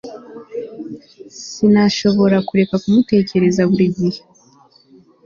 Sinashoboraga 1.41 2.45
kureka 2.49 2.75
kumutekereza 2.83 3.61
buri 3.71 3.85
gihe 3.97 4.21